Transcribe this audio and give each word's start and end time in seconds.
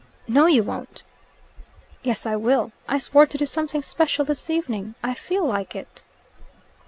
"No, 0.27 0.47
you 0.47 0.63
won't." 0.63 1.03
"Yes, 2.01 2.25
I 2.25 2.35
will. 2.35 2.71
I 2.87 2.97
swore 2.97 3.27
to 3.27 3.37
do 3.37 3.45
something 3.45 3.83
special 3.83 4.25
this 4.25 4.49
evening. 4.49 4.95
I 5.03 5.13
feel 5.13 5.45
like 5.45 5.75
it." 5.75 6.03